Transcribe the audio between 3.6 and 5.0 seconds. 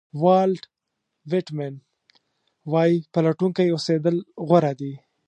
اوسېدل غوره دي.